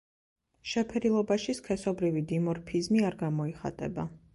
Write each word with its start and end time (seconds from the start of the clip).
შეფერილობაში 0.71 1.55
სქესობრივი 1.59 2.27
დიმორფიზმი 2.35 3.09
არ 3.13 3.23
გამოიხატება. 3.25 4.13